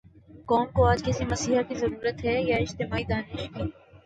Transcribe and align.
قوم 0.47 0.65
کو 0.73 0.85
آج 0.85 1.03
کسی 1.03 1.25
مسیحا 1.25 1.61
کی 1.61 1.75
ضرورت 1.75 2.25
ہے 2.25 2.35
یا 2.41 2.57
اجتماعی 2.57 3.03
دانش 3.03 3.47
کی؟ 3.47 3.63